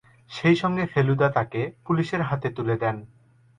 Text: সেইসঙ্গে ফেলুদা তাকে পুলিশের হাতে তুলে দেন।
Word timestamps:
সেইসঙ্গে 0.31 0.83
ফেলুদা 0.85 1.27
তাকে 1.29 1.61
পুলিশের 1.85 2.21
হাতে 2.21 2.47
তুলে 2.49 2.75
দেন। 2.77 2.95